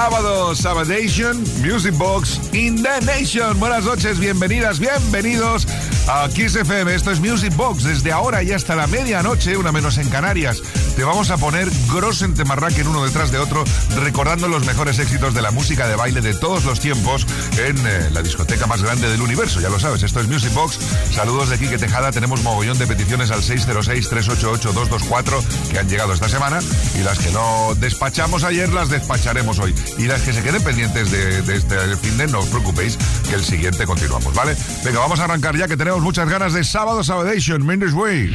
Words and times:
Sábado, 0.00 0.54
Sabadation, 0.54 1.44
Music 1.60 1.94
Box 1.98 2.54
in 2.54 2.82
the 2.82 3.04
Nation. 3.04 3.60
Buenas 3.60 3.84
noches, 3.84 4.18
bienvenidas, 4.18 4.78
bienvenidos 4.78 5.66
a 6.08 6.26
Kiss 6.34 6.56
FM. 6.56 6.94
Esto 6.94 7.10
es 7.10 7.20
Music 7.20 7.54
Box. 7.54 7.84
Desde 7.84 8.10
ahora 8.10 8.42
y 8.42 8.50
hasta 8.52 8.74
la 8.74 8.86
medianoche, 8.86 9.58
una 9.58 9.72
menos 9.72 9.98
en 9.98 10.08
Canarias, 10.08 10.62
te 10.96 11.04
vamos 11.04 11.30
a 11.30 11.36
poner 11.36 11.68
Grossen 11.92 12.34
en 12.36 12.86
uno 12.86 13.04
detrás 13.04 13.30
de 13.30 13.38
otro, 13.38 13.64
recordando 13.96 14.48
los 14.48 14.66
mejores 14.66 14.98
éxitos 14.98 15.34
de 15.34 15.42
la 15.42 15.50
música 15.50 15.86
de 15.88 15.96
baile 15.96 16.20
de 16.20 16.34
todos 16.34 16.64
los 16.64 16.80
tiempos 16.80 17.26
en 17.58 17.76
eh, 17.86 18.10
la 18.12 18.22
discoteca 18.22 18.66
más 18.66 18.82
grande 18.82 19.08
del 19.08 19.22
universo. 19.22 19.60
Ya 19.60 19.68
lo 19.68 19.78
sabes, 19.78 20.02
esto 20.02 20.20
es 20.20 20.28
Music 20.28 20.52
Box. 20.54 20.78
Saludos 21.12 21.50
de 21.50 21.58
Quique 21.58 21.78
Tejada. 21.78 22.12
Tenemos 22.12 22.42
mogollón 22.42 22.78
de 22.78 22.86
peticiones 22.86 23.30
al 23.30 23.42
606-388-224 23.42 25.42
que 25.70 25.78
han 25.78 25.88
llegado 25.88 26.12
esta 26.12 26.28
semana 26.28 26.60
y 26.98 27.02
las 27.02 27.18
que 27.18 27.30
no 27.30 27.74
despachamos 27.76 28.44
ayer 28.44 28.72
las 28.72 28.88
despacharemos 28.88 29.58
hoy. 29.58 29.74
Y 29.98 30.04
las 30.04 30.22
que 30.22 30.32
se 30.32 30.42
queden 30.42 30.62
pendientes 30.62 31.10
de, 31.10 31.40
este 31.54 31.96
fin 31.96 32.16
de, 32.16 32.26
no 32.26 32.40
os 32.40 32.46
preocupéis, 32.46 32.96
que 33.28 33.34
el 33.34 33.44
siguiente 33.44 33.86
continuamos, 33.86 34.34
¿vale? 34.34 34.56
Venga, 34.84 35.00
vamos 35.00 35.20
a 35.20 35.24
arrancar 35.24 35.56
ya 35.56 35.68
que 35.68 35.76
tenemos 35.76 36.02
muchas 36.02 36.28
ganas 36.28 36.52
de 36.52 36.64
sábado, 36.64 37.04
Sabadation, 37.04 37.64
Mendes 37.66 37.92
Way. 37.92 38.30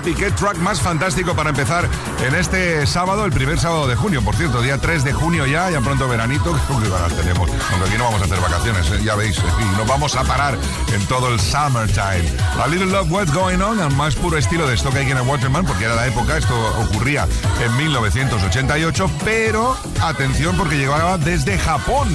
Happy, 0.00 0.14
qué 0.14 0.30
track 0.30 0.56
más 0.56 0.80
fantástico 0.80 1.34
para 1.34 1.50
empezar 1.50 1.86
en 2.26 2.34
este 2.34 2.86
sábado, 2.86 3.26
el 3.26 3.32
primer 3.32 3.58
sábado 3.60 3.86
de 3.86 3.96
junio, 3.96 4.22
por 4.22 4.34
cierto, 4.34 4.62
día 4.62 4.78
3 4.78 5.04
de 5.04 5.12
junio 5.12 5.44
ya, 5.44 5.68
ya 5.70 5.82
pronto 5.82 6.08
veranito, 6.08 6.58
que 6.82 6.88
ganas 6.88 7.12
tenemos, 7.14 7.50
aunque 7.70 7.86
aquí 7.86 7.98
no 7.98 8.04
vamos 8.04 8.22
a 8.22 8.24
hacer 8.24 8.40
vacaciones, 8.40 8.90
¿eh? 8.92 9.02
ya 9.04 9.14
veis, 9.14 9.36
y 9.60 9.76
nos 9.76 9.86
vamos 9.86 10.16
a 10.16 10.24
parar 10.24 10.56
en 10.94 11.06
todo 11.06 11.28
el 11.28 11.38
summertime. 11.38 12.24
A 12.58 12.66
Little 12.66 12.86
Love, 12.86 13.10
What's 13.10 13.30
Going 13.34 13.60
On, 13.60 13.78
al 13.78 13.94
más 13.94 14.14
puro 14.14 14.38
estilo 14.38 14.66
de 14.66 14.74
esto 14.74 14.88
que 14.88 15.00
hay 15.00 15.10
en 15.10 15.20
Waterman, 15.20 15.66
porque 15.66 15.84
era 15.84 15.94
la 15.94 16.06
época, 16.06 16.38
esto 16.38 16.54
ocurría 16.78 17.28
en 17.62 17.76
1988, 17.76 19.10
pero 19.22 19.76
atención 20.00 20.56
porque 20.56 20.78
llegaba 20.78 21.18
desde 21.18 21.58
Japón. 21.58 22.08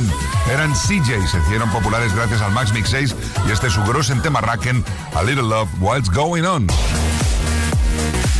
Eran 0.51 0.73
CJ, 0.73 1.27
se 1.27 1.37
hicieron 1.37 1.69
populares 1.69 2.15
gracias 2.15 2.41
al 2.41 2.51
Max 2.51 2.73
Mix 2.73 2.89
6 2.89 3.15
y 3.47 3.51
este 3.51 3.67
es 3.67 3.73
su 3.73 3.83
grosso 3.83 4.11
en 4.11 4.23
tema 4.23 4.41
Racken, 4.41 4.83
A 5.13 5.21
Little 5.21 5.43
Love, 5.43 5.69
What's 5.79 6.09
Going 6.09 6.45
On. 6.45 6.67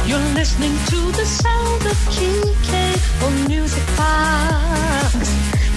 You're 0.07 0.19
listening 0.35 0.77
to 0.91 1.11
the 1.13 1.25
sound 1.25 1.81
of 1.83 1.97
KK 2.13 3.25
on 3.25 3.47
Music 3.47 3.83
Box. 3.97 5.13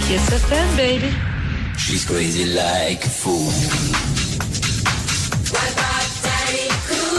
Kiss 0.06 0.28
FM, 0.28 0.76
baby. 0.76 1.10
She's 1.78 2.04
crazy 2.04 2.44
like 2.44 3.06
a 3.06 3.08
fool. 3.08 4.18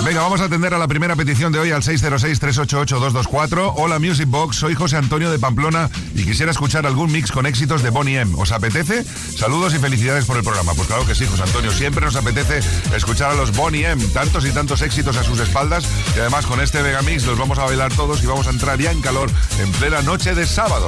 Venga, 0.04 0.22
vamos 0.22 0.40
a 0.42 0.46
atender 0.46 0.74
a 0.74 0.78
la 0.78 0.88
primera 0.88 1.16
petición 1.16 1.52
de 1.52 1.60
hoy 1.60 1.72
al 1.72 1.82
606-388-224. 1.84 3.74
Hola 3.76 4.00
Music 4.00 4.28
Box, 4.28 4.56
soy 4.56 4.74
José 4.74 4.98
Antonio 4.98 5.30
de 5.30 5.38
Pamplona 5.38 5.90
y 6.16 6.24
quisiera 6.24 6.52
escuchar 6.52 6.86
algún 6.86 7.12
mix 7.12 7.32
con 7.32 7.46
éxitos 7.46 7.84
de 7.84 7.90
Bonnie 7.90 8.18
M. 8.18 8.34
¿Os 8.38 8.52
apetece? 8.52 9.04
Saludos 9.04 9.74
y 9.76 9.80
felicidades 9.80 10.26
por 10.26 10.38
el 10.38 10.44
programa. 10.44 10.74
Pues 10.74 10.88
claro 10.88 11.06
que 11.06 11.16
sí, 11.16 11.26
José 11.28 11.44
Antonio, 11.44 11.72
siempre 11.72 12.06
nos 12.06 12.16
apetece 12.16 12.62
escuchar 12.96 13.32
a 13.32 13.36
los 13.36 13.56
Bonnie 13.56 13.86
M. 13.86 14.04
Tantos 14.14 14.46
y 14.46 14.52
tantos 14.52 14.82
éxitos 14.82 15.18
a 15.18 15.24
sus 15.24 15.40
espaldas 15.40 15.86
y 16.16 16.20
además 16.20 16.46
con 16.46 16.62
este 16.62 16.82
Vega 16.82 17.02
Mix 17.02 17.26
los 17.26 17.38
vamos 17.38 17.60
a 17.60 17.66
bailar 17.66 17.94
todos 17.94 18.24
y 18.24 18.26
vamos 18.26 18.48
a 18.48 18.52
entrar 18.52 18.80
ya 18.80 18.92
en 18.92 19.02
calor 19.02 19.30
en 19.60 19.72
plena 19.74 20.02
noche 20.02 20.34
de 20.34 20.46
sábado. 20.46 20.88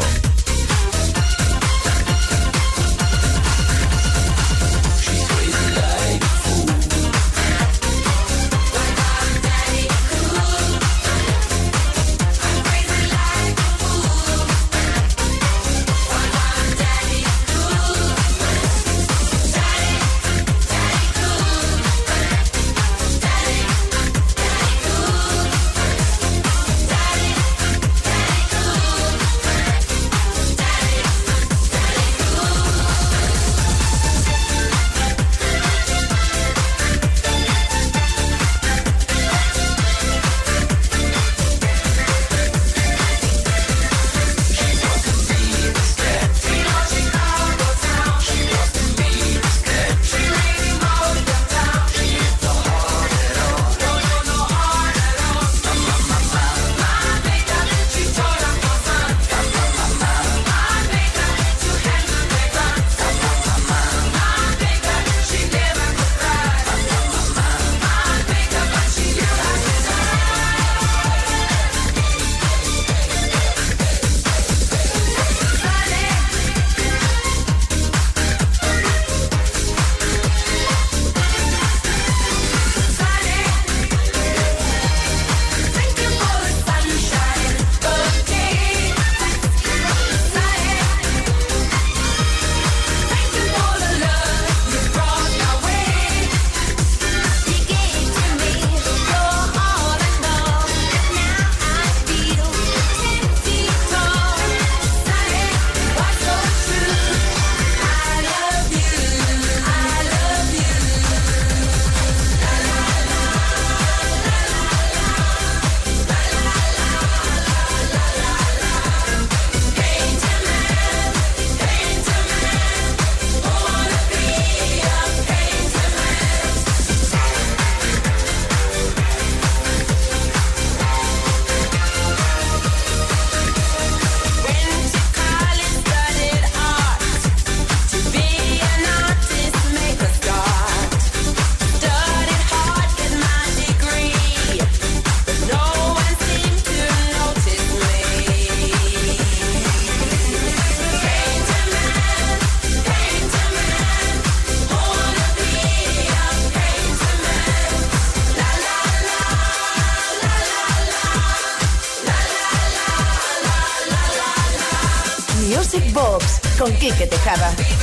Con 167.10 167.56
Quique 167.56 167.81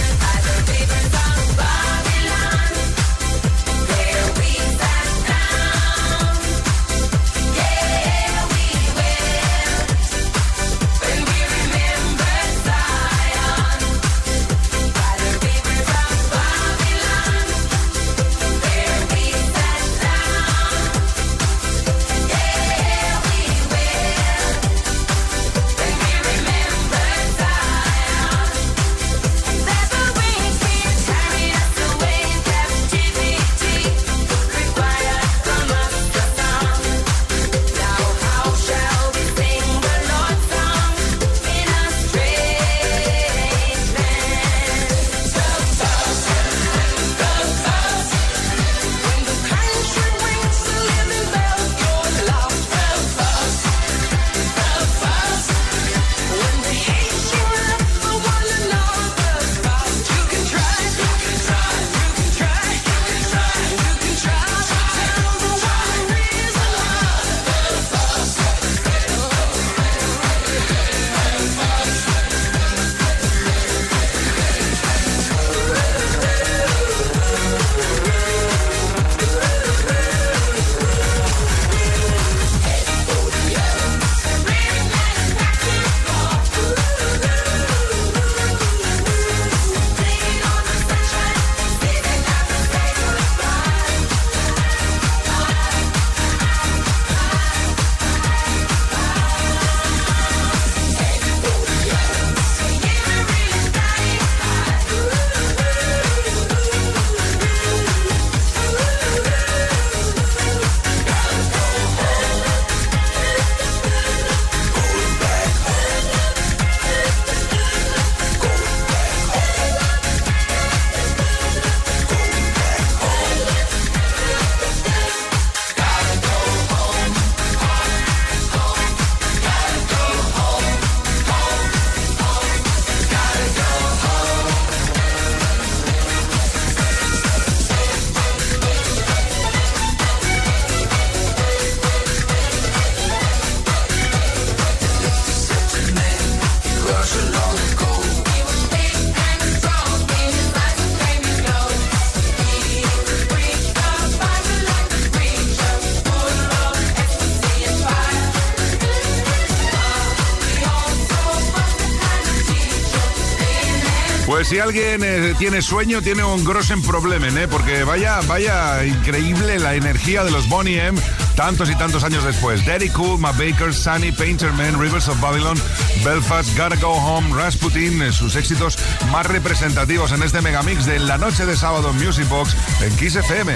Si 164.44 164.58
alguien 164.58 165.02
eh, 165.02 165.34
tiene 165.38 165.60
sueño, 165.62 166.00
tiene 166.00 166.24
un 166.24 166.44
grossen 166.44 166.80
problema, 166.80 167.28
¿eh? 167.28 167.48
Porque 167.48 167.84
vaya, 167.84 168.20
vaya 168.26 168.84
increíble 168.84 169.58
la 169.58 169.74
energía 169.74 170.22
de 170.24 170.30
los 170.30 170.48
Bonnie 170.48 170.80
M 170.80 170.98
tantos 171.38 171.70
y 171.70 171.76
tantos 171.76 172.02
años 172.02 172.24
después. 172.24 172.64
Daddy 172.64 172.88
Cool, 172.90 173.18
My 173.18 173.30
Baker, 173.32 173.72
Sunny, 173.72 174.10
Painterman, 174.10 174.80
Rivers 174.80 175.08
of 175.08 175.20
Babylon, 175.20 175.56
Belfast, 176.04 176.56
Gotta 176.56 176.76
Go 176.76 176.94
Home, 176.94 177.34
Rasputin, 177.34 178.02
eh, 178.02 178.12
sus 178.12 178.36
éxitos 178.36 178.78
más 179.12 179.26
representativos 179.26 180.12
en 180.12 180.22
este 180.22 180.40
megamix 180.40 180.86
de 180.86 180.98
la 180.98 181.18
noche 181.18 181.44
de 181.44 181.56
sábado 181.56 181.90
en 181.90 182.04
Music 182.04 182.28
Box 182.28 182.56
en 182.80 182.96
Kiss 182.96 183.16
FM. 183.16 183.52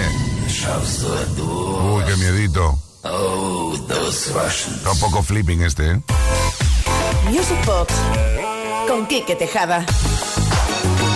Uy, 1.39 2.03
qué 2.05 2.15
miedito. 2.17 2.79
Está 3.03 4.91
un 4.91 4.99
poco 4.99 5.23
flipping 5.23 5.61
este, 5.63 5.91
¿eh? 5.91 6.01
Music 7.29 7.65
Box 7.65 7.93
con 8.87 9.07
Kike 9.07 9.35
Tejada. 9.35 9.85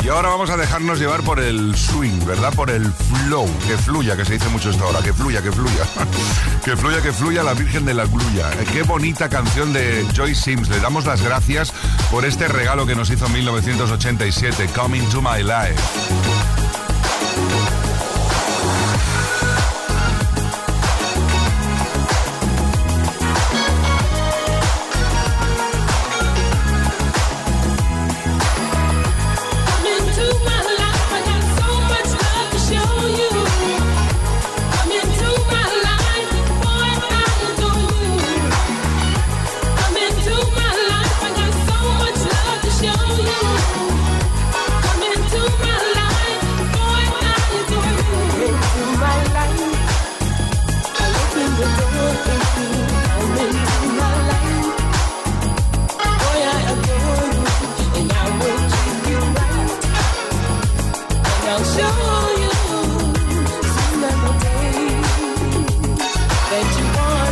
Y 0.07 0.09
ahora 0.09 0.29
vamos 0.29 0.49
a 0.49 0.55
dejarnos 0.55 0.99
llevar 0.99 1.21
por 1.21 1.41
el 1.41 1.75
swing, 1.75 2.25
¿verdad? 2.25 2.53
Por 2.55 2.69
el 2.69 2.93
flow, 2.93 3.45
que 3.67 3.77
fluya, 3.77 4.15
que 4.15 4.23
se 4.23 4.35
dice 4.35 4.47
mucho 4.47 4.69
esta 4.69 4.85
hora, 4.85 5.01
que 5.01 5.11
fluya, 5.11 5.41
que 5.41 5.51
fluya. 5.51 5.83
que 6.63 6.77
fluya, 6.77 7.01
que 7.01 7.11
fluya 7.11 7.43
la 7.43 7.53
Virgen 7.53 7.83
de 7.83 7.93
la 7.93 8.05
Gluya. 8.05 8.49
Eh, 8.53 8.65
qué 8.71 8.83
bonita 8.83 9.27
canción 9.27 9.73
de 9.73 10.07
Joyce 10.15 10.41
Sims. 10.41 10.69
Le 10.69 10.79
damos 10.79 11.05
las 11.05 11.21
gracias 11.21 11.73
por 12.09 12.23
este 12.23 12.47
regalo 12.47 12.85
que 12.85 12.95
nos 12.95 13.09
hizo 13.09 13.25
en 13.25 13.33
1987, 13.33 14.69
Coming 14.73 15.03
to 15.09 15.21
My 15.21 15.43
Life. 15.43 15.75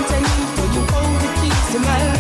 take. 0.10 0.30
Will 0.58 0.72
you 0.76 0.84
hold 0.94 1.22
the 1.22 1.30
keys 1.42 1.72
to 1.74 1.80
my 1.80 2.15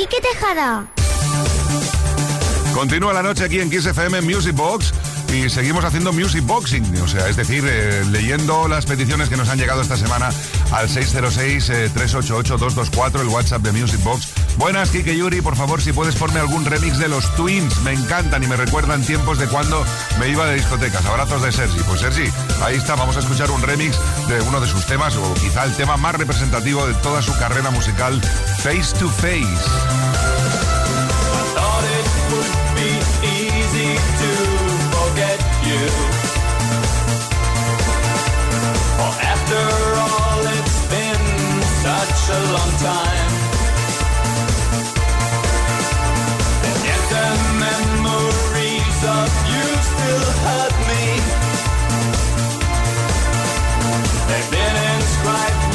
Quique 0.00 0.16
Tejada. 0.22 0.86
Continúa 2.72 3.12
la 3.12 3.22
noche 3.22 3.44
aquí 3.44 3.60
en 3.60 3.68
Kiss 3.68 3.84
FM 3.84 4.22
Music 4.22 4.54
Box 4.54 4.94
y 5.30 5.50
seguimos 5.50 5.84
haciendo 5.84 6.10
music 6.14 6.42
boxing, 6.46 7.02
o 7.02 7.06
sea, 7.06 7.28
es 7.28 7.36
decir, 7.36 7.62
eh, 7.66 8.02
leyendo 8.10 8.66
las 8.66 8.86
peticiones 8.86 9.28
que 9.28 9.36
nos 9.36 9.50
han 9.50 9.58
llegado 9.58 9.82
esta 9.82 9.98
semana 9.98 10.30
al 10.72 10.88
606-388-224, 10.88 13.18
eh, 13.18 13.20
el 13.20 13.28
WhatsApp 13.28 13.60
de 13.60 13.72
Music 13.72 14.02
Box. 14.02 14.28
Buenas, 14.56 14.90
Kike 14.90 15.16
Yuri, 15.16 15.40
por 15.40 15.56
favor, 15.56 15.80
si 15.80 15.92
puedes 15.92 16.14
ponerme 16.16 16.40
algún 16.40 16.64
remix 16.64 16.98
de 16.98 17.08
los 17.08 17.34
Twins, 17.34 17.80
me 17.82 17.92
encantan 17.92 18.42
y 18.42 18.46
me 18.46 18.56
recuerdan 18.56 19.02
tiempos 19.02 19.38
de 19.38 19.46
cuando 19.48 19.84
me 20.18 20.28
iba 20.28 20.46
de 20.46 20.56
discotecas. 20.56 21.04
Abrazos 21.06 21.42
de 21.42 21.52
Sergi. 21.52 21.80
Pues 21.84 22.00
Sergi, 22.00 22.30
ahí 22.62 22.76
está, 22.76 22.94
vamos 22.94 23.16
a 23.16 23.20
escuchar 23.20 23.50
un 23.50 23.62
remix 23.62 23.98
de 24.28 24.40
uno 24.42 24.60
de 24.60 24.66
sus 24.66 24.86
temas, 24.86 25.16
o 25.16 25.34
quizá 25.34 25.64
el 25.64 25.74
tema 25.76 25.96
más 25.96 26.14
representativo 26.14 26.86
de 26.86 26.94
toda 26.94 27.22
su 27.22 27.36
carrera 27.38 27.70
musical, 27.70 28.20
Face 28.62 28.94
to 28.98 29.08
Face. 29.08 29.46
Right. 55.22 55.69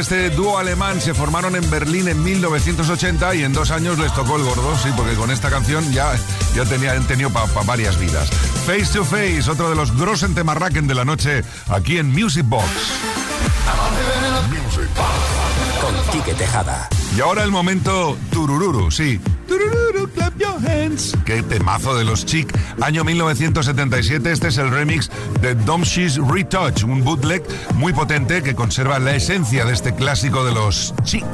Este 0.00 0.30
dúo 0.30 0.58
alemán, 0.58 1.00
se 1.00 1.14
formaron 1.14 1.56
en 1.56 1.68
Berlín 1.70 2.08
en 2.08 2.22
1980 2.22 3.34
y 3.34 3.44
en 3.44 3.52
dos 3.52 3.70
años 3.70 3.98
les 3.98 4.12
tocó 4.14 4.36
el 4.36 4.44
gordo, 4.44 4.76
sí, 4.78 4.88
porque 4.96 5.14
con 5.14 5.30
esta 5.30 5.50
canción 5.50 5.92
ya, 5.92 6.14
ya 6.54 6.64
tenía, 6.64 6.92
han 6.92 7.06
tenido 7.06 7.30
para 7.30 7.46
varias 7.64 7.98
vidas. 7.98 8.30
Face 8.66 8.86
to 8.92 9.04
Face, 9.04 9.50
otro 9.50 9.70
de 9.70 9.76
los 9.76 9.96
grosen 9.96 10.34
temarraquen 10.34 10.86
de 10.86 10.94
la 10.94 11.04
noche, 11.04 11.44
aquí 11.68 11.98
en 11.98 12.12
Music 12.12 12.44
Box. 12.46 12.66
Con 15.80 15.94
Quique 16.12 16.34
Tejada. 16.34 16.88
Y 17.16 17.20
ahora 17.20 17.42
el 17.42 17.50
momento 17.50 18.16
turururu, 18.30 18.90
sí. 18.90 19.20
Qué 21.24 21.42
temazo 21.42 21.96
de 21.96 22.04
los 22.04 22.24
Chic. 22.24 22.52
Año 22.80 23.04
1977, 23.04 24.30
este 24.30 24.48
es 24.48 24.58
el 24.58 24.70
remix 24.70 25.10
de 25.40 25.54
Domshi's 25.54 26.18
Retouch, 26.18 26.84
un 26.84 27.02
bootleg 27.02 27.42
muy 27.74 27.92
potente 27.92 28.42
que 28.42 28.54
conserva 28.54 28.98
la 28.98 29.14
esencia 29.14 29.64
de 29.64 29.72
este 29.72 29.94
clásico 29.94 30.44
de 30.44 30.52
los 30.52 30.94
Chic. 31.02 31.24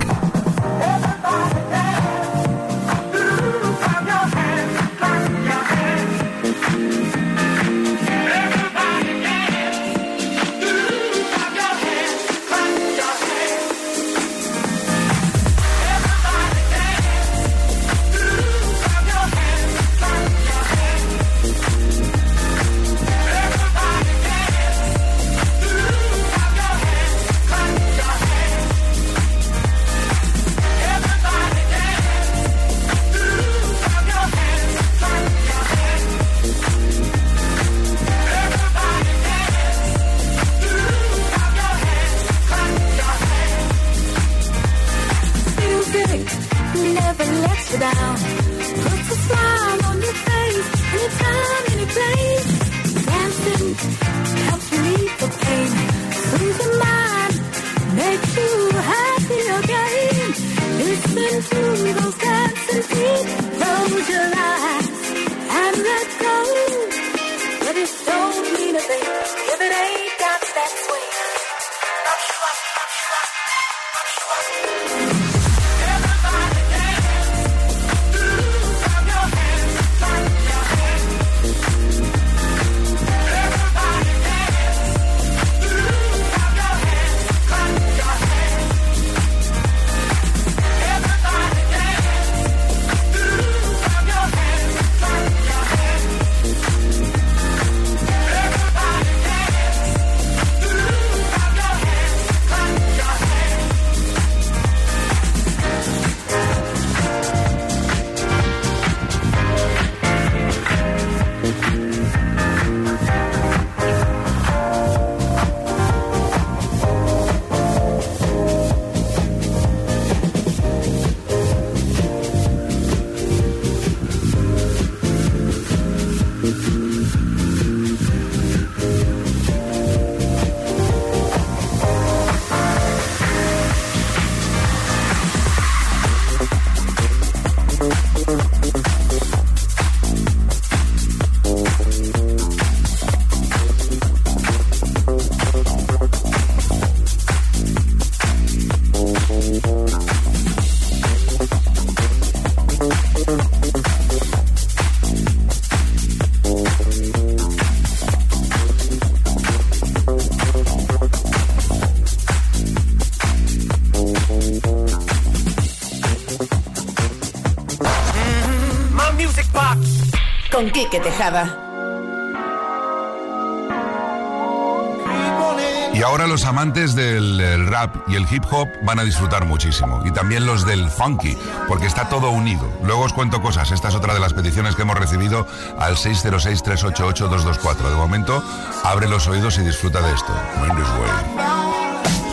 Y 175.93 176.03
ahora 176.03 176.27
los 176.27 176.47
amantes 176.47 176.95
del 176.95 177.39
el 177.41 177.67
rap 177.67 177.95
y 178.09 178.15
el 178.15 178.27
hip 178.31 178.45
hop 178.51 178.69
van 178.83 178.99
a 178.99 179.05
disfrutar 179.05 179.45
muchísimo. 179.45 180.01
Y 180.05 180.11
también 180.13 180.47
los 180.47 180.65
del 180.65 180.89
funky, 180.89 181.37
porque 181.69 181.87
está 181.87 182.09
todo 182.09 182.31
unido. 182.31 182.73
Luego 182.83 183.03
os 183.03 183.13
cuento 183.13 183.43
cosas. 183.43 183.71
Esta 183.71 183.89
es 183.89 183.95
otra 183.95 184.15
de 184.15 184.21
las 184.21 184.33
peticiones 184.33 184.77
que 184.77 184.83
hemos 184.83 184.97
recibido 184.97 185.47
al 185.79 185.97
606-388-224. 185.97 187.91
De 187.91 187.97
momento, 187.97 188.43
abre 188.83 189.09
los 189.09 189.29
oídos 189.29 189.59
y 189.59 189.63
disfruta 189.63 190.01
de 190.01 190.15
esto. 190.15 190.33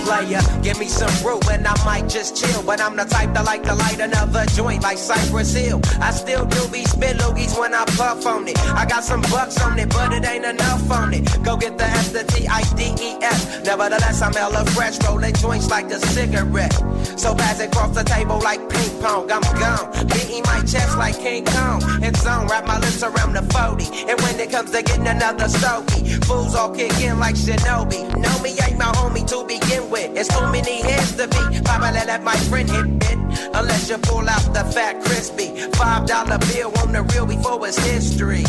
Give 0.07 0.79
me 0.79 0.87
some 0.87 1.11
brew 1.21 1.39
and 1.51 1.67
I 1.67 1.75
might 1.83 2.07
just 2.07 2.37
chill. 2.37 2.63
But 2.63 2.79
I'm 2.79 2.95
the 2.95 3.03
type 3.03 3.33
that 3.33 3.43
like 3.43 3.63
to 3.63 3.75
light 3.75 3.99
another 3.99 4.45
joint 4.55 4.81
like 4.81 4.97
Cypress 4.97 5.53
Hill. 5.53 5.81
I 5.99 6.11
still 6.11 6.45
do 6.45 6.67
be 6.69 6.85
spit 6.85 7.17
loogies 7.17 7.59
when 7.59 7.73
I 7.73 7.83
puff 7.85 8.25
on 8.25 8.47
it. 8.47 8.57
I 8.69 8.85
got 8.85 9.03
some 9.03 9.21
bucks 9.23 9.61
on 9.61 9.77
it, 9.79 9.89
but 9.89 10.13
it 10.13 10.25
ain't 10.25 10.45
enough 10.45 10.89
on 10.91 11.13
it. 11.13 11.25
Go 11.43 11.57
get 11.57 11.77
the 11.77 11.83
S, 11.83 12.11
the 12.13 12.23
T, 12.23 12.47
I, 12.47 12.61
D, 12.75 12.83
E, 13.01 13.17
S. 13.21 13.65
Nevertheless, 13.65 14.21
I'm 14.21 14.33
hella 14.33 14.63
fresh, 14.67 14.97
rolling 15.03 15.35
joints 15.35 15.69
like 15.69 15.91
a 15.91 15.99
cigarette. 15.99 16.73
So 17.17 17.35
pass 17.35 17.59
it 17.59 17.67
across 17.73 17.95
the 17.95 18.03
table 18.03 18.39
like 18.39 18.59
ping 18.69 19.01
pong. 19.01 19.31
I'm 19.31 19.41
gone, 19.59 20.07
beating 20.07 20.43
my 20.43 20.61
chest 20.61 20.97
like 20.97 21.17
King 21.17 21.45
Kong. 21.45 21.81
It's 22.03 22.25
on, 22.25 22.47
wrap 22.47 22.65
my 22.65 22.79
lips 22.79 23.03
around 23.03 23.33
the 23.33 23.43
40. 23.53 24.09
And 24.09 24.19
when 24.21 24.39
it 24.39 24.51
comes 24.51 24.71
to 24.71 24.81
getting 24.81 25.07
another 25.07 25.47
stogie, 25.47 26.05
fools 26.25 26.55
all 26.55 26.73
kick 26.73 26.93
in 26.99 27.19
like 27.19 27.35
Shinobi. 27.35 28.01
Know 28.17 28.41
me 28.41 28.51
ain't 28.65 28.77
my 28.77 28.91
homie 28.97 29.27
to 29.27 29.45
begin 29.47 29.89
with. 29.89 30.17
It's 30.17 30.29
too 30.29 30.51
many 30.51 30.81
heads 30.81 31.15
to 31.15 31.27
be. 31.27 31.61
Probably 31.63 31.91
let 32.05 32.23
my 32.23 32.35
friend 32.49 32.69
hit 32.69 33.11
it. 33.11 33.26
Unless 33.53 33.89
you 33.89 33.97
pull 33.97 34.27
out 34.27 34.53
the 34.53 34.63
fat 34.73 35.03
crispy. 35.03 35.49
Five 35.77 36.07
dollar 36.07 36.37
bill 36.39 36.71
on 36.79 36.91
the 36.91 37.03
real 37.13 37.25
before 37.25 37.65
it's 37.67 37.77
history. 37.79 38.43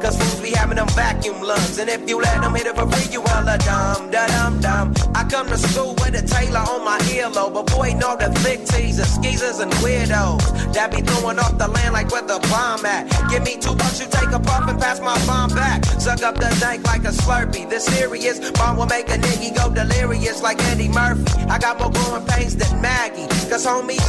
Cause 0.00 0.16
fools 0.16 0.40
be 0.40 0.50
having 0.50 0.76
them 0.76 0.88
vacuum 0.88 1.40
lungs. 1.40 1.78
And 1.78 1.88
if 1.90 2.08
you 2.08 2.20
let 2.20 2.40
them 2.40 2.54
hit 2.54 2.66
it 2.66 2.76
for 2.76 2.90
free, 2.90 3.12
you 3.12 3.22
a 3.54 3.58
dumb, 3.58 4.10
da 4.10 4.26
dum 4.26 4.60
dum. 4.60 4.94
I 5.14 5.24
come 5.24 5.46
to 5.48 5.58
school 5.58 5.94
with 5.94 6.14
a 6.14 6.22
tailor 6.26 6.60
on 6.60 6.84
my 6.84 6.98
earlobe. 7.12 7.54
But 7.54 7.66
boy, 7.66 7.92
know 7.94 8.16
the 8.16 8.30
thick 8.40 8.64
teasers, 8.66 9.08
skeezers, 9.14 9.60
and 9.60 9.72
weirdos. 9.84 10.72
That 10.74 10.90
be 10.90 11.02
throwing 11.02 11.38
off 11.38 11.56
the 11.58 11.68
land 11.68 11.92
like 11.94 12.10
where 12.10 12.22
the 12.22 12.38
bomb 12.50 12.84
at. 12.86 13.08
Give 13.30 13.42
me 13.44 13.56
two 13.56 13.74
bucks, 13.74 14.00
you 14.00 14.06
take 14.10 14.30
a 14.32 14.38
puff 14.38 14.68
and 14.68 14.80
pass 14.80 15.00
my 15.00 15.16
bomb 15.26 15.50
back. 15.50 15.84
Suck 16.00 16.22
up 16.22 16.36
the 16.36 16.54
dank 16.60 16.84
like 16.84 17.04
a 17.04 17.12
slurpee. 17.12 17.68
This 17.68 17.84
serious 17.84 18.38
bomb 18.52 18.76
will 18.76 18.86
make 18.86 19.08
a 19.08 19.18
nigga 19.18 19.56
go 19.56 19.72
delirious 19.72 20.42
like 20.42 20.62
Eddie 20.70 20.88
Murphy. 20.88 21.24
I 21.48 21.58
got 21.58 21.78
more 21.78 21.90
growing 21.90 22.26
pains 22.26 22.56
than 22.56 22.80
Maggie. 22.80 23.28
Cause 23.50 23.66
homies 23.66 24.08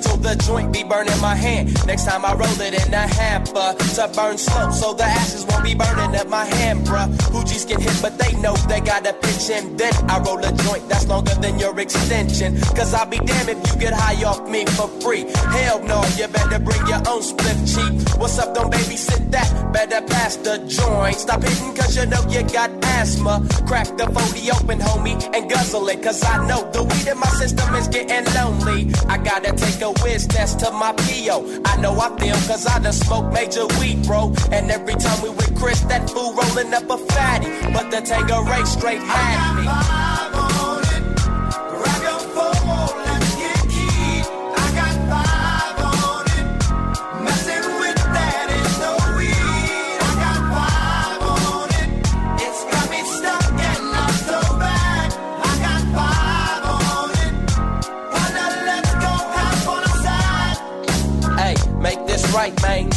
Till 0.11 0.19
the 0.19 0.35
joint 0.43 0.73
be 0.73 0.83
burning 0.83 1.19
my 1.21 1.35
hand. 1.35 1.71
Next 1.87 2.05
time 2.05 2.25
I 2.25 2.33
roll 2.33 2.59
it 2.59 2.73
in 2.85 2.93
a 2.93 3.07
hamper 3.15 3.75
to 3.95 4.11
burn 4.13 4.37
slow, 4.37 4.69
so 4.71 4.93
the 4.93 5.05
ashes 5.05 5.45
won't 5.47 5.63
be 5.63 5.73
burning 5.73 6.15
up 6.19 6.27
my 6.27 6.43
hand, 6.43 6.85
bruh. 6.85 7.07
Hoogies 7.31 7.65
get 7.65 7.79
hit, 7.79 7.97
but 8.01 8.17
they 8.19 8.33
know 8.41 8.53
they 8.67 8.81
gotta 8.81 9.13
pitch 9.13 9.49
in. 9.49 9.77
Then 9.77 9.93
I 10.09 10.19
roll 10.19 10.39
a 10.39 10.51
joint 10.51 10.89
that's 10.89 11.07
longer 11.07 11.33
than 11.35 11.59
your 11.59 11.79
extension. 11.79 12.59
Cause 12.75 12.93
I'll 12.93 13.05
be 13.05 13.19
damned 13.19 13.49
if 13.49 13.59
you 13.71 13.79
get 13.79 13.93
high 13.93 14.21
off 14.25 14.49
me 14.49 14.65
for 14.65 14.89
free. 14.99 15.23
Hell 15.55 15.81
no, 15.83 16.03
you 16.17 16.27
better 16.27 16.59
bring 16.59 16.85
your 16.87 17.01
own 17.07 17.21
split 17.21 17.55
cheap. 17.65 18.19
What's 18.19 18.37
up, 18.37 18.53
don't 18.53 18.71
babysit 18.73 19.31
that? 19.31 19.71
Better 19.71 20.01
pass 20.07 20.35
the 20.35 20.57
joint. 20.67 21.15
Stop 21.15 21.41
hitting 21.43 21.73
cause 21.73 21.95
you 21.95 22.05
know 22.05 22.21
you 22.27 22.43
got 22.51 22.69
asthma. 22.83 23.47
Crack 23.65 23.87
the 23.95 24.07
40 24.11 24.51
open, 24.51 24.79
homie, 24.79 25.15
and 25.33 25.49
guzzle 25.49 25.87
it. 25.87 26.03
Cause 26.03 26.21
I 26.25 26.45
know 26.47 26.69
the 26.71 26.83
weed 26.83 27.07
in 27.07 27.17
my 27.17 27.31
system 27.39 27.73
is 27.75 27.87
getting 27.87 28.25
lonely. 28.35 28.91
I 29.07 29.17
gotta 29.17 29.53
take 29.53 29.81
a 29.81 29.91
test 30.19 30.59
to 30.59 30.71
my 30.71 30.91
PO. 30.93 31.61
I 31.65 31.77
know 31.77 31.97
I 31.99 32.09
feel 32.19 32.35
cause 32.47 32.65
I 32.67 32.79
done 32.79 32.93
smoked 32.93 33.33
major 33.33 33.65
weed, 33.79 34.05
bro. 34.05 34.33
And 34.51 34.69
every 34.69 34.95
time 34.95 35.21
we 35.21 35.29
with 35.29 35.55
Chris, 35.57 35.79
that 35.81 36.09
fool 36.09 36.33
rolling 36.33 36.73
up 36.73 36.89
a 36.89 36.97
fatty. 36.97 37.49
But 37.73 37.91
the 37.91 38.01
Tango 38.01 38.43
Ray 38.43 38.63
straight 38.65 39.01
had 39.01 40.25
me. 40.25 40.30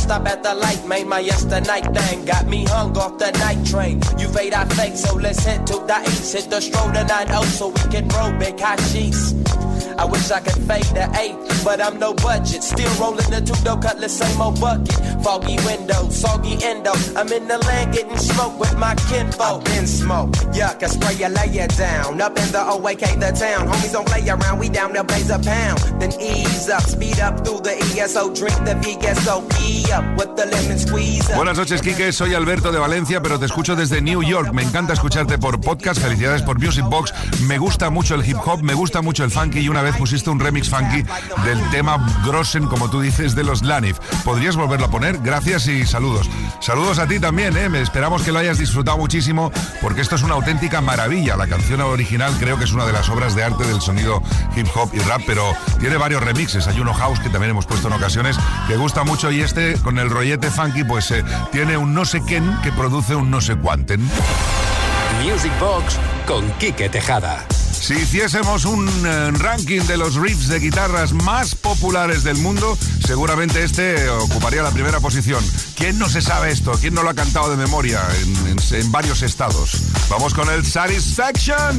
Stop 0.05 0.27
at 0.27 0.43
the 0.43 0.53
light, 0.53 0.87
made 0.87 1.07
My 1.07 1.21
yesterday 1.21 1.81
thing 1.81 2.27
got 2.27 2.47
me 2.47 2.67
hung 2.67 2.95
off 2.99 3.17
the 3.17 3.31
night 3.39 3.65
train. 3.65 4.03
You 4.19 4.29
fade, 4.29 4.53
I 4.53 4.67
fake, 4.67 4.97
so 4.97 5.15
let's 5.15 5.43
hit 5.43 5.67
to 5.69 5.79
the 5.79 5.99
east. 6.03 6.35
Hit 6.35 6.51
the 6.51 6.61
stroll 6.61 6.93
to 6.93 7.05
9 7.05 7.45
so 7.45 7.69
we 7.69 7.81
can 7.91 8.07
roll 8.09 8.31
big 8.39 8.61
hot 8.61 8.79
sheets. 8.81 9.33
I 9.99 10.05
wish 10.05 10.31
I 10.31 10.41
could 10.41 10.61
fade 10.69 10.85
the 10.95 11.09
eight, 11.19 11.37
but 11.65 11.81
I'm 11.81 11.99
no 11.99 12.15
budget. 12.15 12.63
Still 12.63 12.93
rolling 13.01 13.31
the 13.31 13.41
two 13.41 13.59
dough 13.65 13.77
cutlass, 13.77 14.19
same 14.19 14.41
old 14.41 14.61
bucket. 14.61 14.93
Foggy 15.23 15.57
window, 15.65 16.09
soggy 16.11 16.59
endo. 16.63 16.93
I'm 17.17 17.29
in 17.33 17.47
the 17.49 17.59
land 17.59 17.95
getting 17.95 18.17
smoke 18.17 18.59
with 18.59 18.77
my 18.79 18.95
kinfolk. 19.09 19.63
I've 19.63 19.65
been 19.65 19.87
smoke, 19.87 20.33
yuck, 20.53 20.83
I 20.83 20.87
spray 20.87 21.15
you, 21.15 21.29
lay 21.29 21.67
down. 21.69 22.21
Up 22.21 22.39
in 22.39 22.51
the 22.53 22.59
OAK, 22.61 23.21
the 23.21 23.31
town. 23.33 23.69
Homies 23.69 23.93
don't 23.93 24.07
play 24.07 24.29
around, 24.29 24.59
we 24.59 24.69
down 24.69 24.93
there 24.93 25.05
blaze 25.05 25.31
a 25.31 25.39
pound. 25.39 25.79
Then 26.01 26.13
ease 26.21 26.69
up, 26.69 26.83
speed 26.83 27.21
up 27.21 27.45
through 27.45 27.61
the 27.61 27.75
ESO, 27.95 28.35
drink 28.35 28.57
the 28.65 28.75
VSOP 28.83 29.91
up 29.91 30.05
with 30.19 30.37
the 30.37 30.47
lemon 30.47 30.79
squeeze 30.79 31.29
up. 31.31 31.37
Buenas 31.37 31.59
noches, 31.59 31.81
Quique. 31.81 32.13
Soy 32.13 32.35
Alberto 32.35 32.73
de 32.73 32.79
Valencia, 32.79 33.23
pero 33.23 33.39
te 33.39 33.47
escucho 33.47 33.77
desde 33.77 34.01
New 34.03 34.23
York. 34.23 34.53
Me 34.53 34.63
encanta 34.63 34.93
escucharte 34.93 35.39
por 35.39 35.61
podcast. 35.61 36.01
Felicidades 36.01 36.43
por 36.43 36.59
Music 36.59 36.85
Box. 36.85 37.13
Me 37.47 37.59
gusta 37.59 37.91
mucho 37.91 38.15
el 38.15 38.29
hip 38.29 38.39
hop, 38.45 38.63
me 38.63 38.75
gusta 38.75 39.03
mucho 39.03 39.25
el 39.25 39.31
funky 39.31 39.61
y 39.61 39.69
una 39.69 39.83
vez 39.85 39.97
pusiste 39.97 40.31
un 40.31 40.41
remix 40.41 40.69
funky 40.69 41.05
del 41.45 41.71
tema 41.71 42.05
Grossen, 42.25 42.67
como 42.67 42.91
tú 42.91 43.01
dices, 43.01 43.35
de 43.35 43.45
los 43.45 43.63
Lanif. 43.63 43.99
¿Podrías 44.25 44.57
volverlo 44.57 44.87
a 44.87 44.91
poner? 44.91 45.19
Gracias 45.19 45.69
y 45.69 45.87
saludos. 45.87 46.29
Saludos 46.61 46.99
a 46.99 47.07
ti 47.07 47.21
también, 47.21 47.57
¿eh? 47.57 47.69
Esperamos 47.81 48.23
que 48.23 48.33
lo 48.33 48.39
hayas 48.39 48.59
disfrutado 48.59 48.99
muchísimo 48.99 49.53
porque 49.81 50.01
esto 50.01 50.17
es 50.17 50.23
una 50.23 50.35
auténtica 50.35 50.81
maravilla. 50.81 51.37
La 51.37 51.47
canción 51.47 51.81
original 51.83 52.35
creo 52.39 52.59
que 52.59 52.65
es 52.65 52.73
una 52.73 52.87
de 52.87 52.93
las 52.93 53.09
obras 53.09 53.35
de 53.35 53.45
arte 53.45 53.65
del 53.65 53.81
sonido 53.81 54.23
hip 54.57 54.67
hop 54.75 54.91
y 54.93 54.99
rap, 55.01 55.23
pero 55.27 55.53
tiene 55.79 55.97
varios 55.97 56.23
remixes. 56.23 56.67
Hay 56.67 56.81
uno 56.81 56.95
house 56.95 57.21
que 57.21 57.29
también 57.29 57.51
hemos 57.51 57.67
puesto 57.67 57.89
en 57.89 57.95
ocasiones 57.95 58.37
que 58.67 58.77
gusta 58.77 59.05
mucho 59.05 59.31
y 59.31 59.41
este 59.41 59.75
con 59.79 59.99
el 59.99 60.11
rollete 60.11 60.51
funky 60.51 60.85
pues 60.85 61.11
eh, 61.11 61.25
tiene 61.53 61.77
un 61.77 61.95
no 61.95 62.05
sé 62.05 62.23
quién 62.23 62.59
que 62.63 62.73
produce 62.73 63.15
un 63.15 63.31
no 63.31 63.41
sé 63.41 63.57
cuánten. 63.57 64.01
Music 65.23 65.53
Box 65.61 65.99
con 66.27 66.51
Quique 66.59 66.89
Tejada. 66.89 67.45
Si 67.85 67.93
hiciésemos 67.93 68.65
un 68.65 68.89
eh, 68.89 69.31
ranking 69.33 69.83
de 69.83 69.99
los 69.99 70.15
riffs 70.15 70.49
de 70.49 70.59
guitarras 70.59 71.13
más 71.13 71.55
populares 71.55 72.25
del 72.25 72.39
mundo, 72.39 72.79
seguramente 73.05 73.63
este 73.63 74.09
ocuparía 74.09 74.63
la 74.63 74.71
primera 74.71 75.01
posición. 75.01 75.45
¿Quién 75.77 75.99
no 75.99 76.09
se 76.09 76.23
sabe 76.23 76.51
esto? 76.51 76.73
¿Quién 76.81 76.95
no 76.95 77.03
lo 77.03 77.11
ha 77.11 77.15
cantado 77.15 77.51
de 77.51 77.59
memoria 77.59 78.01
en, 78.73 78.91
varios 78.91 79.21
estados? 79.21 79.83
Vamos 80.09 80.33
con 80.33 80.49
el 80.49 80.65
Satisfaction. 80.65 81.79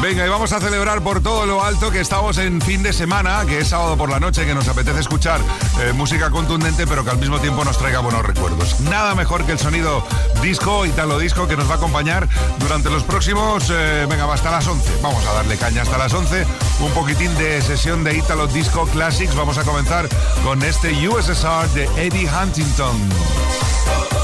Venga, 0.00 0.26
y 0.26 0.28
vamos 0.28 0.52
a 0.52 0.60
celebrar 0.60 1.02
por 1.02 1.22
todo 1.22 1.46
lo 1.46 1.64
alto 1.64 1.90
que 1.90 2.00
estamos 2.00 2.38
en 2.38 2.60
fin 2.60 2.82
de 2.82 2.92
semana, 2.92 3.44
que 3.46 3.58
es 3.58 3.68
sábado 3.68 3.96
por 3.96 4.10
la 4.10 4.20
noche, 4.20 4.44
que 4.44 4.54
nos 4.54 4.68
apetece 4.68 5.00
escuchar 5.00 5.40
eh, 5.80 5.92
música 5.92 6.30
contundente, 6.30 6.86
pero 6.86 7.02
que 7.02 7.10
al 7.10 7.18
mismo 7.18 7.40
tiempo 7.40 7.64
nos 7.64 7.78
traiga 7.78 8.00
buenos 8.00 8.24
recuerdos. 8.24 8.80
Nada 8.80 9.14
mejor 9.14 9.44
que 9.44 9.52
el 9.52 9.58
sonido 9.58 10.06
disco, 10.42 10.84
italo 10.86 11.18
disco, 11.18 11.48
que 11.48 11.56
nos 11.56 11.68
va 11.68 11.74
a 11.74 11.76
acompañar 11.76 12.28
durante 12.58 12.90
los 12.90 13.02
próximos, 13.04 13.70
eh, 13.70 14.06
venga, 14.08 14.32
hasta 14.32 14.50
las 14.50 14.66
11. 14.66 15.00
Vamos 15.02 15.26
a 15.26 15.32
darle 15.32 15.56
caña 15.56 15.82
hasta 15.82 15.98
las 15.98 16.12
11. 16.12 16.46
Un 16.80 16.92
poquitín 16.92 17.34
de 17.38 17.62
sesión 17.62 18.04
de 18.04 18.16
Italo 18.16 18.46
Disco 18.46 18.86
Classics. 18.86 19.34
Vamos 19.34 19.58
a 19.58 19.64
comenzar 19.64 20.08
con 20.44 20.62
este 20.62 21.08
USSR 21.08 21.68
de 21.70 21.84
Eddie 21.96 22.28
Huntington. 22.28 24.15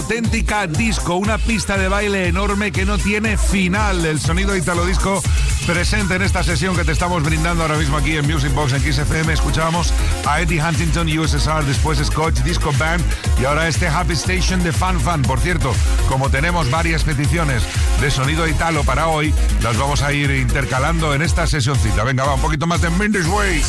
Auténtica 0.00 0.66
disco, 0.66 1.16
una 1.16 1.36
pista 1.36 1.76
de 1.76 1.86
baile 1.86 2.26
enorme 2.26 2.72
que 2.72 2.86
no 2.86 2.96
tiene 2.96 3.36
final. 3.36 4.06
El 4.06 4.18
sonido 4.18 4.56
italo 4.56 4.86
disco 4.86 5.22
presente 5.66 6.14
en 6.14 6.22
esta 6.22 6.42
sesión 6.42 6.74
que 6.74 6.84
te 6.84 6.92
estamos 6.92 7.22
brindando 7.22 7.62
ahora 7.62 7.76
mismo 7.76 7.98
aquí 7.98 8.16
en 8.16 8.26
Music 8.26 8.52
Box 8.54 8.72
en 8.72 8.80
XFM. 8.80 9.30
Escuchábamos 9.30 9.92
a 10.26 10.40
Eddie 10.40 10.62
Huntington 10.62 11.06
USSR, 11.18 11.66
después 11.66 11.98
Scotch 11.98 12.40
Disco 12.40 12.72
Band 12.78 13.04
y 13.40 13.44
ahora 13.44 13.68
este 13.68 13.88
Happy 13.88 14.14
Station 14.14 14.62
de 14.62 14.72
Fan 14.72 14.98
Fan. 15.00 15.20
Por 15.20 15.38
cierto, 15.38 15.74
como 16.08 16.30
tenemos 16.30 16.70
varias 16.70 17.04
peticiones 17.04 17.62
de 18.00 18.10
sonido 18.10 18.48
italo 18.48 18.84
para 18.84 19.08
hoy, 19.08 19.34
las 19.62 19.76
vamos 19.76 20.00
a 20.02 20.14
ir 20.14 20.30
intercalando 20.30 21.14
en 21.14 21.20
esta 21.20 21.46
sesioncita. 21.46 22.04
Venga, 22.04 22.24
va, 22.24 22.34
un 22.34 22.40
poquito 22.40 22.66
más 22.66 22.80
de 22.80 22.88
Mindy's 22.88 23.26
Way. 23.26 23.62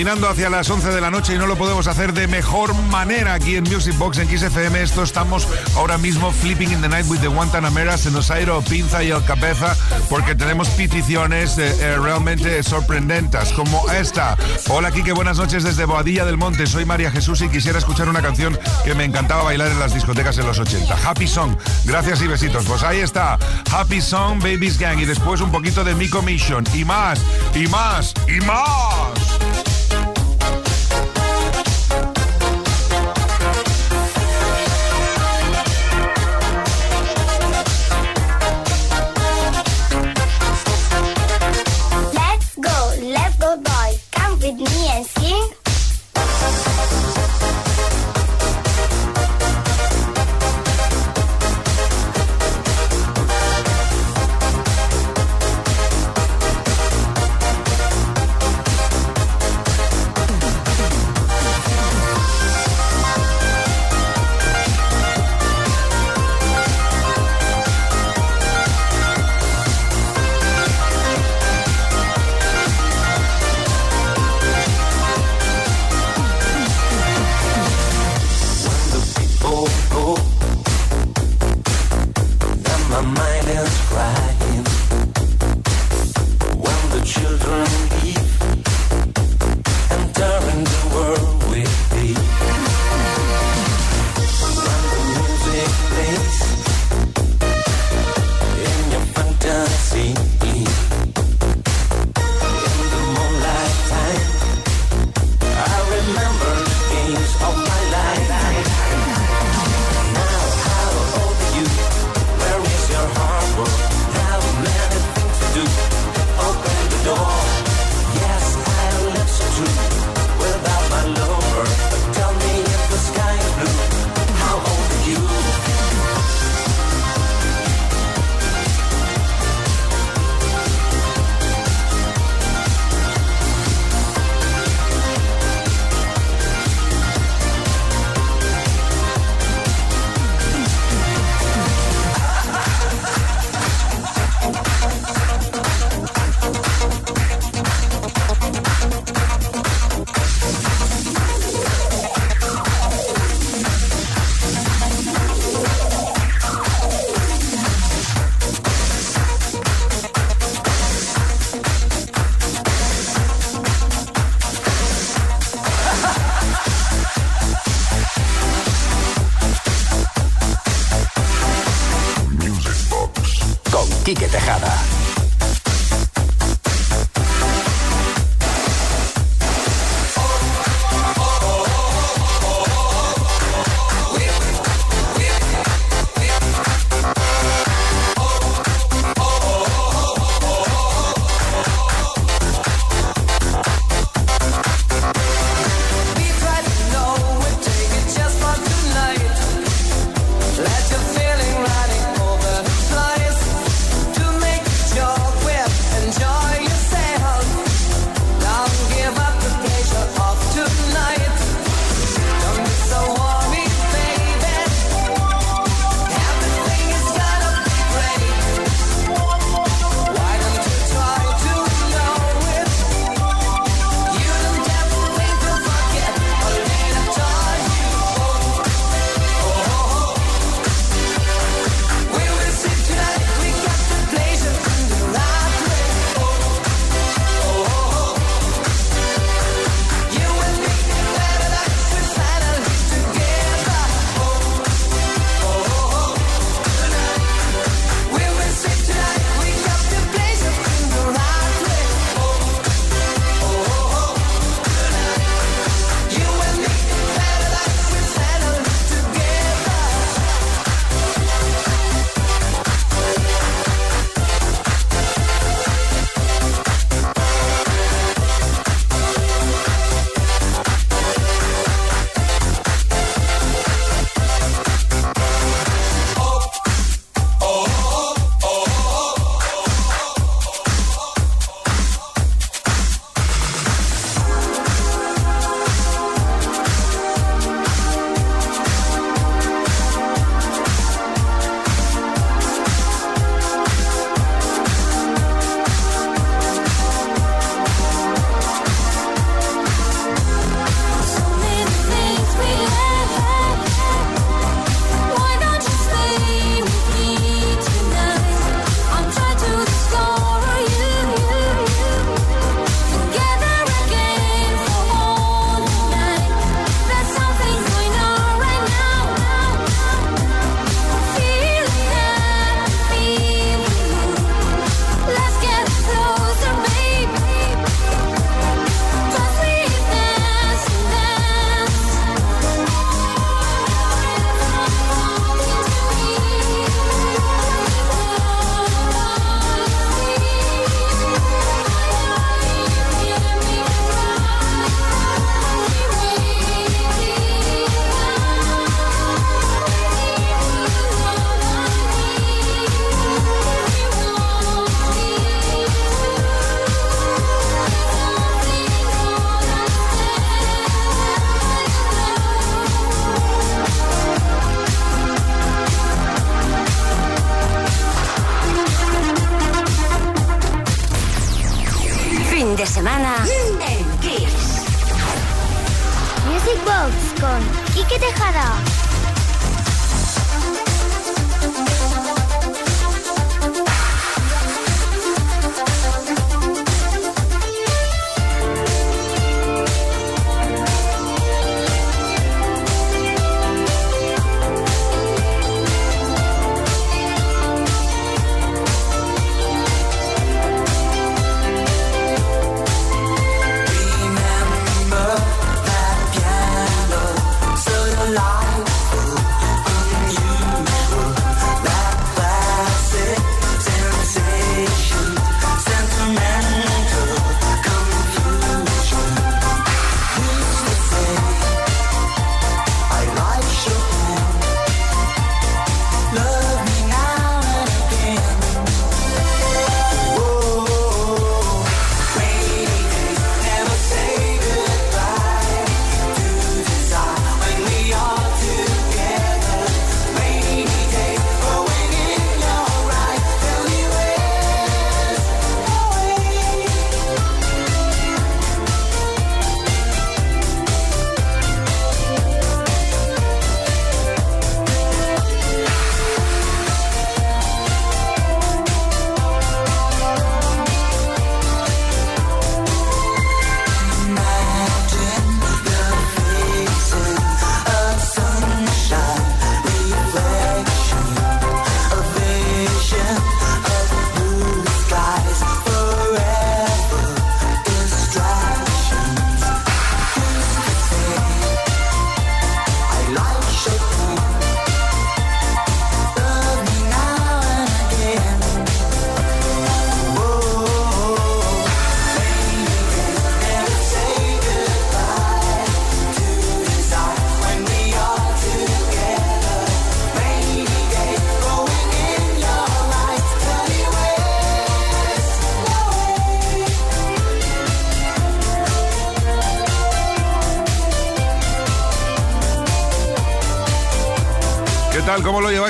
Caminando 0.00 0.30
hacia 0.30 0.48
las 0.48 0.70
11 0.70 0.92
de 0.92 1.00
la 1.02 1.10
noche 1.10 1.34
y 1.34 1.38
no 1.38 1.46
lo 1.46 1.56
podemos 1.56 1.86
hacer 1.86 2.14
de 2.14 2.26
mejor 2.26 2.74
manera 2.84 3.34
aquí 3.34 3.56
en 3.56 3.64
Music 3.64 3.94
Box 3.98 4.16
en 4.16 4.28
XFM. 4.28 4.80
Esto 4.80 5.02
estamos 5.02 5.46
ahora 5.76 5.98
mismo 5.98 6.32
flipping 6.32 6.72
in 6.72 6.80
the 6.80 6.88
night 6.88 7.04
with 7.10 7.18
the 7.18 7.28
Guantanamera, 7.28 7.98
Senosairo, 7.98 8.62
Pinza 8.62 9.02
y 9.04 9.10
El 9.10 9.22
Cabeza, 9.24 9.76
porque 10.08 10.34
tenemos 10.34 10.70
peticiones 10.70 11.58
eh, 11.58 11.76
eh, 11.80 11.98
realmente 11.98 12.62
sorprendentes, 12.62 13.52
como 13.52 13.90
esta. 13.90 14.38
Hola, 14.70 14.90
Kike, 14.90 15.12
buenas 15.12 15.36
noches 15.36 15.64
desde 15.64 15.84
Boadilla 15.84 16.24
del 16.24 16.38
Monte. 16.38 16.66
Soy 16.66 16.86
María 16.86 17.10
Jesús 17.10 17.42
y 17.42 17.50
quisiera 17.50 17.78
escuchar 17.78 18.08
una 18.08 18.22
canción 18.22 18.58
que 18.86 18.94
me 18.94 19.04
encantaba 19.04 19.42
bailar 19.42 19.70
en 19.70 19.80
las 19.80 19.92
discotecas 19.92 20.38
en 20.38 20.46
los 20.46 20.58
80. 20.58 20.96
Happy 21.06 21.26
Song. 21.28 21.56
Gracias 21.84 22.22
y 22.22 22.26
besitos. 22.26 22.64
Pues 22.64 22.82
ahí 22.84 23.00
está. 23.00 23.38
Happy 23.70 24.00
Song, 24.00 24.38
Babies 24.38 24.78
Gang. 24.78 24.98
Y 24.98 25.04
después 25.04 25.42
un 25.42 25.52
poquito 25.52 25.84
de 25.84 25.94
Mi 25.94 26.08
Commission. 26.08 26.64
Y 26.72 26.86
más, 26.86 27.20
y 27.54 27.66
más, 27.66 28.14
y 28.26 28.40
más. 28.46 29.19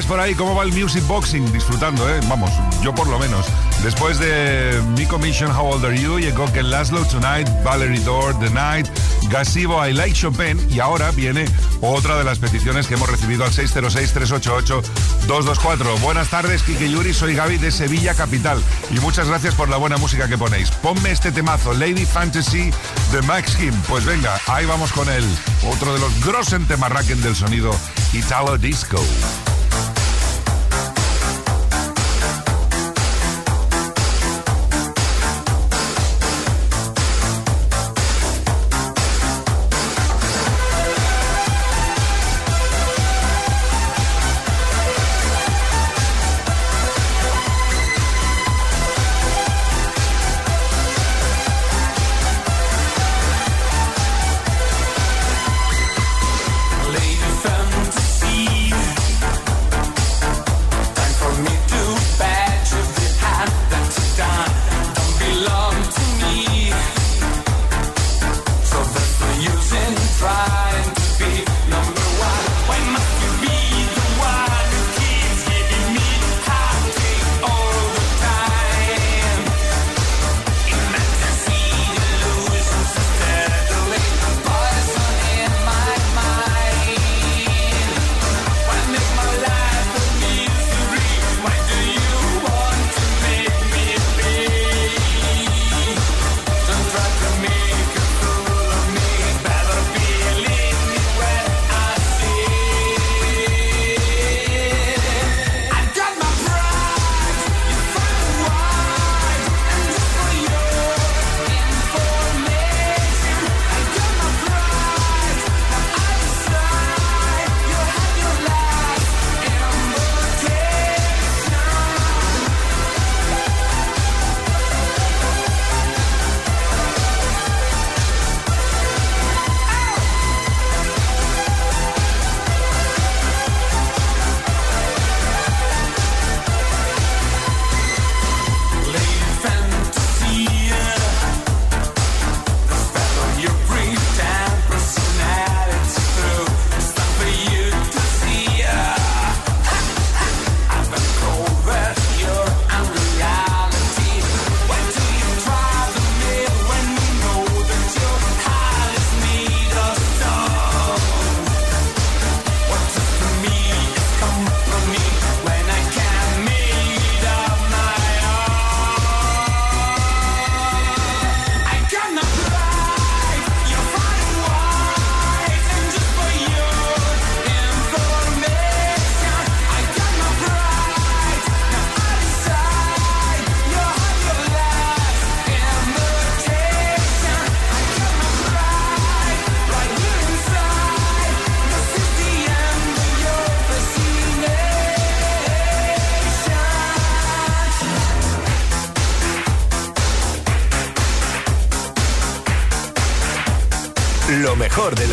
Por 0.07 0.21
ahí? 0.21 0.35
¿Cómo 0.35 0.55
va 0.55 0.63
el 0.63 0.73
music 0.73 1.07
boxing? 1.07 1.53
Disfrutando, 1.53 2.09
¿eh? 2.09 2.21
Vamos, 2.29 2.51
yo 2.83 2.95
por 2.95 3.09
lo 3.09 3.19
menos. 3.19 3.47
Después 3.83 4.19
de 4.19 4.81
Mi 4.97 5.07
Commission, 5.07 5.51
How 5.51 5.75
Old 5.75 5.85
Are 5.85 6.01
You, 6.01 6.19
llegó 6.19 6.51
Ken 6.53 6.71
Laszlo, 6.71 7.05
Tonight, 7.07 7.49
Valerie 7.65 8.01
Dore, 8.01 8.35
The 8.41 8.51
Night, 8.51 8.89
Gasivo, 9.29 9.87
I 9.87 9.93
Like 9.93 10.15
Chopin 10.15 10.59
y 10.71 10.81
ahora 10.81 11.11
viene 11.11 11.45
otra 11.81 12.19
de 12.19 12.25
las 12.25 12.39
peticiones 12.39 12.87
que 12.87 12.95
hemos 12.95 13.09
recibido 13.09 13.45
al 13.45 13.53
606-388-224. 13.53 16.01
Buenas 16.01 16.29
tardes, 16.29 16.63
Kike 16.63 16.91
Yuri, 16.91 17.15
soy 17.15 17.35
Gaby 17.35 17.59
de 17.59 17.71
Sevilla 17.71 18.15
Capital 18.15 18.63
y 18.91 18.99
muchas 19.01 19.29
gracias 19.29 19.55
por 19.55 19.69
la 19.69 19.77
buena 19.77 19.97
música 19.97 20.29
que 20.29 20.39
ponéis. 20.39 20.71
Ponme 20.71 21.11
este 21.11 21.33
temazo, 21.33 21.73
Lady 21.73 22.05
Fantasy 22.05 22.71
de 23.13 23.23
Max 23.23 23.57
Kim. 23.57 23.75
Pues 23.89 24.05
venga, 24.05 24.39
ahí 24.47 24.67
vamos 24.67 24.93
con 24.93 25.09
él. 25.09 25.25
Otro 25.67 25.95
de 25.95 26.01
los 26.01 26.25
grosen 26.25 26.67
temarraquen 26.67 27.21
del 27.23 27.35
sonido 27.35 27.71
Italo 28.13 28.59
Disco. 28.59 29.03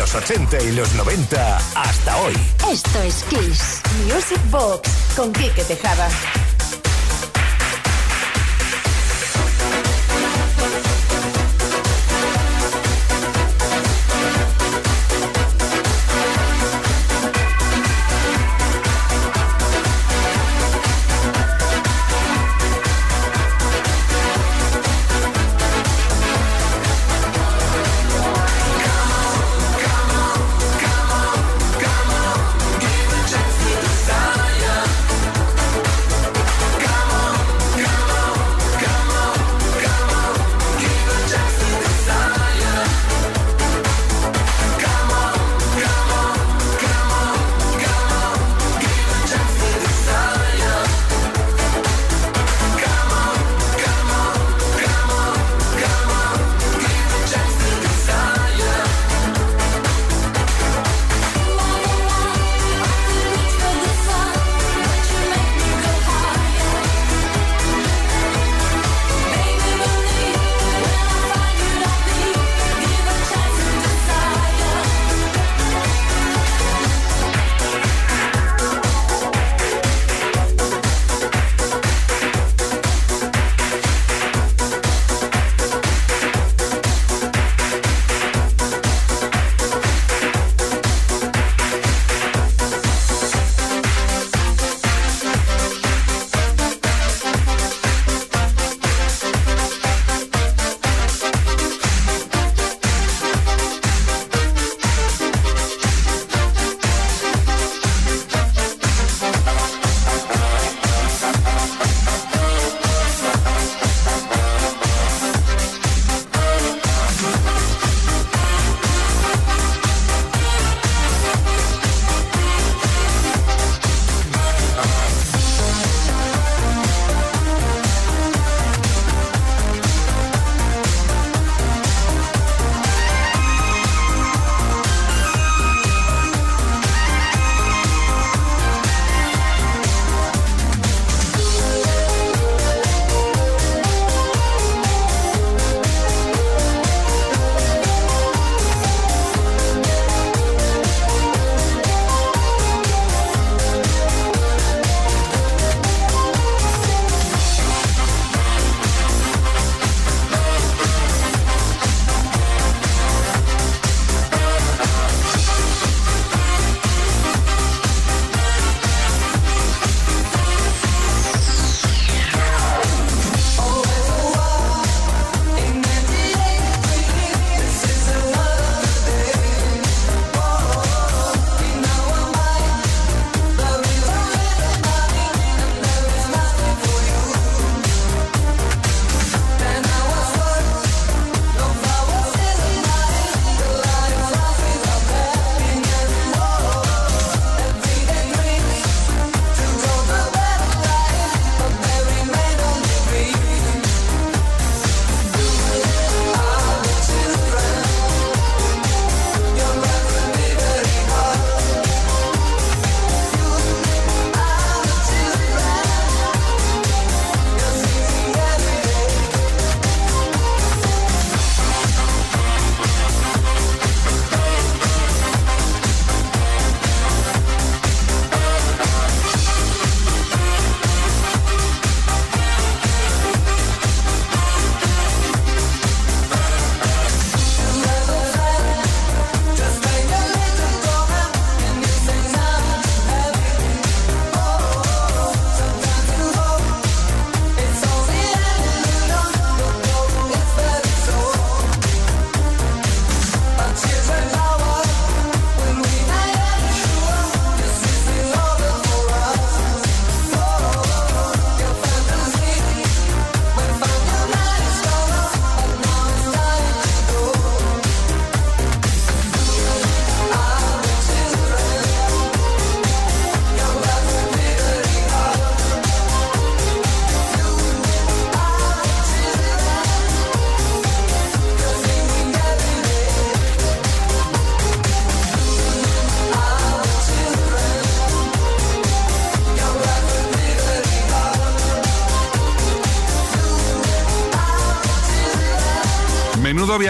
Los 0.08 0.14
80 0.14 0.62
y 0.62 0.72
los 0.72 0.94
90 0.94 1.56
hasta 1.74 2.16
hoy. 2.22 2.32
Esto 2.70 3.02
es 3.02 3.24
Kiss. 3.24 3.82
Music 4.06 4.40
Box 4.50 4.88
con 5.14 5.32
Quique 5.34 5.62
Tejada. 5.64 6.08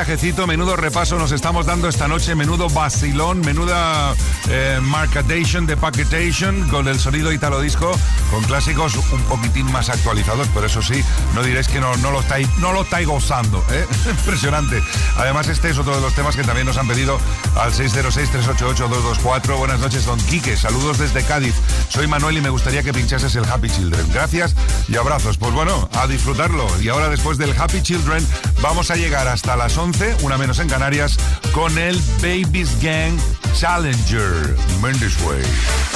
Viajecito, 0.08 0.46
menudo 0.46 0.74
repaso 0.74 1.18
nos 1.18 1.32
estamos 1.32 1.66
dando 1.66 1.86
esta 1.86 2.08
noche, 2.08 2.34
menudo 2.34 2.70
vacilón, 2.70 3.40
menuda 3.40 4.14
eh, 4.48 4.80
de 4.80 5.76
packetation 5.76 6.66
con 6.70 6.88
el 6.88 6.98
sonido 6.98 7.30
italo 7.30 7.60
disco, 7.60 7.92
con 8.30 8.42
clásicos 8.44 8.96
un 8.96 9.20
poquitín 9.24 9.70
más 9.70 9.90
actualizados, 9.90 10.48
pero 10.54 10.64
eso 10.64 10.80
sí, 10.80 11.04
no 11.34 11.42
diréis 11.42 11.68
que 11.68 11.78
no, 11.78 11.94
no 11.98 12.10
lo 12.10 12.20
estáis, 12.20 12.48
no 12.56 12.72
lo 12.72 12.84
estáis 12.84 13.06
gozando, 13.06 13.62
¿eh? 13.70 13.86
impresionante. 14.10 14.82
Además, 15.18 15.48
este 15.48 15.68
es 15.68 15.78
otro 15.78 15.94
de 15.94 16.00
los 16.00 16.14
temas 16.14 16.36
que 16.36 16.42
también 16.42 16.66
nos 16.66 16.78
han 16.78 16.88
pedido 16.88 17.20
al 17.56 17.74
606-388-224. 17.74 19.58
Buenas 19.58 19.80
noches, 19.80 20.06
don 20.06 20.18
Quique, 20.20 20.56
saludos 20.56 20.98
desde 20.98 21.22
Cádiz. 21.22 21.54
Soy 21.90 22.06
Manuel 22.06 22.38
y 22.38 22.40
me 22.40 22.48
gustaría 22.48 22.82
que 22.82 22.94
pinchases 22.94 23.36
el 23.36 23.44
Happy 23.44 23.68
Children. 23.68 24.06
Gracias 24.14 24.54
y 24.88 24.96
abrazos. 24.96 25.36
Pues 25.36 25.52
bueno, 25.52 25.86
a 25.92 26.06
disfrutarlo. 26.06 26.66
Y 26.80 26.88
ahora 26.88 27.10
después 27.10 27.36
del 27.36 27.54
Happy 27.58 27.82
Children 27.82 28.26
vamos 28.62 28.90
a 28.90 28.96
llegar 28.96 29.28
hasta 29.28 29.56
las 29.56 29.76
11, 29.76 30.16
una 30.22 30.38
menos 30.38 30.58
en 30.58 30.68
Canarias, 30.68 31.16
con 31.52 31.78
el 31.78 32.00
Babies 32.20 32.80
Gang 32.82 33.18
Challenger. 33.54 34.56
Mendes 34.80 35.20
Way. 35.22 35.87